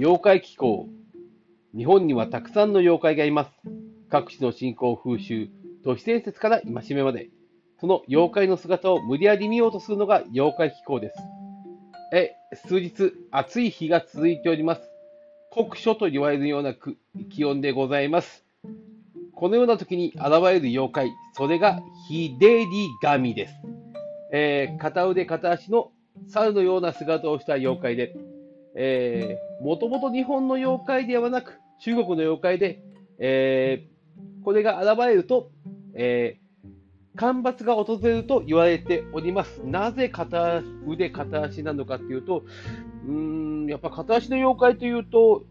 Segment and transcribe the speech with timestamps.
[0.00, 0.88] 妖怪気候。
[1.76, 3.50] 日本にはたくさんの妖怪がいます。
[4.08, 5.50] 各地の信仰風習、
[5.84, 7.28] 都市伝説から戒めまで、
[7.78, 11.16] その妖怪の姿を無理やり見ようとするのが妖怪気候です。
[12.14, 12.32] え、
[12.66, 14.90] 数日暑い日が続いております。
[15.50, 16.74] 酷暑と言われるような
[17.28, 18.46] 気温でございます。
[19.34, 21.78] このような時に現れる妖怪、それが
[22.08, 23.54] 日照り神です。
[24.32, 25.92] えー、片腕片足の
[26.26, 28.16] 猿のような姿をした妖怪で、
[28.74, 32.82] えー、もともと日本の妖怪ではなく、中国の妖怪で、
[33.18, 35.50] えー、これが現れると、
[35.94, 39.62] えー、干ばつが訪れると言われております。
[39.64, 42.44] なぜ片腕、片足なのかというと、
[43.06, 43.12] うー
[43.64, 45.44] ん、やっぱ片足の妖怪というと、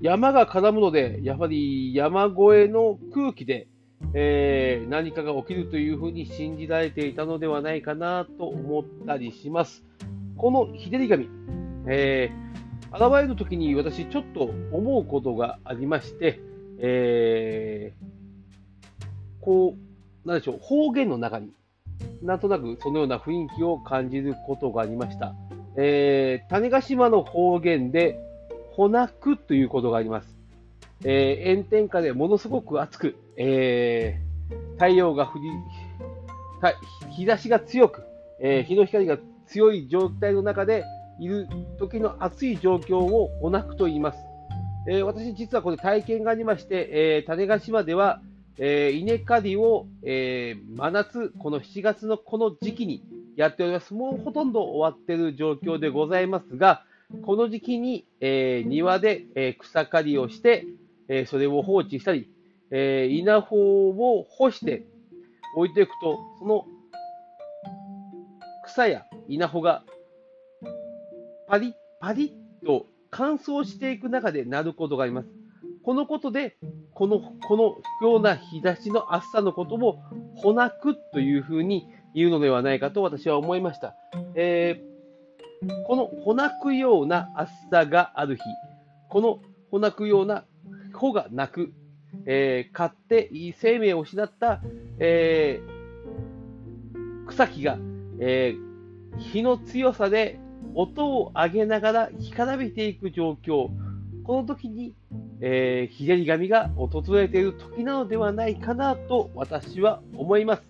[0.00, 3.68] 山が絡むので、やはり山越えの空気で、
[4.14, 9.84] えー、何かが起きるというふうに信じられていたのではないかなと思ったりします。
[10.36, 11.28] この日照り紙、
[11.86, 16.40] えー、現れるときに私ちょっと思うことがありまして、
[16.78, 19.04] えー、
[19.40, 19.74] こ
[20.24, 21.50] う、なんでしょう、方言の中に、
[22.22, 25.34] なんとなくそのような雰囲気を感じることがありました。
[25.76, 28.18] えー、種子島の方言で、
[28.72, 30.36] ほなくということがあります。
[31.04, 35.50] えー、炎天下でものすごく暑く、えー、太陽が降り、
[37.10, 38.02] 日差しが強く、
[38.40, 40.84] えー、日の光が強い状態の中で
[41.18, 44.18] いる時の暑い状況をおなくと言います。
[44.88, 48.20] えー、私、実はこれ体験がありまして、えー、種子島では、
[48.58, 53.02] えー、稲刈りを、えー、真夏、この7月のこの時期に
[53.36, 53.94] やっております。
[53.94, 56.84] もうほとんど終わっている状況でございますが、
[57.24, 60.66] この時期に、えー、庭で、えー、草刈りをして、
[61.08, 62.30] えー、それを放置したり、
[62.70, 64.86] えー、稲穂を干して
[65.56, 66.66] 置いていくと、その
[68.64, 69.84] 草や稲穂が
[71.48, 75.28] パリッパリッと乾燥していく中でなることがあります。
[75.82, 76.56] このことで、
[76.92, 79.98] この、このような日差しの暑さのことを、
[80.34, 83.94] ほなくというふうに言うのではないかと私は思いました。
[84.34, 88.42] えー、このほなくような暑さがある日、
[89.08, 89.40] この
[89.70, 90.44] ほなくような
[90.92, 91.72] 穂がなく、
[92.26, 94.60] えー、買って生命を失った、
[94.98, 97.78] えー、草木が、
[98.18, 100.40] えー、火の強さで
[100.76, 103.70] 音を上げながら干からびていく状況、
[104.24, 104.92] この時に、
[105.40, 110.62] えー、日照り神が訪れている時なのではないかなと私は思います。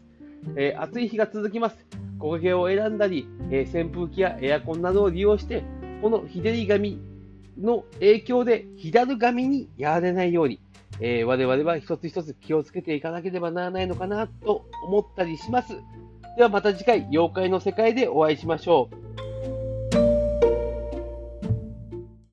[0.54, 1.76] えー、暑い日が続きます。
[2.20, 5.64] 木陰を選んだり、えー、扇風機やエアコンなどを利用して、
[6.00, 7.00] この日照り神
[7.60, 10.60] の影響で日だる紙にやられないように、
[11.00, 15.74] えー、我々は一つ一つ気をつけていかなければならないのかなと思ったりします。
[16.36, 19.05] ではまた次回、妖怪の世界でお会いしましょう。